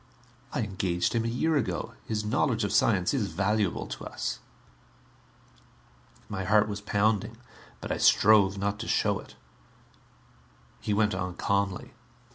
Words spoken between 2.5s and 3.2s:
of science